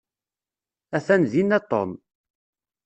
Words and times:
Atan 0.97 1.21
dina 1.31 1.59
Tom. 1.71 1.89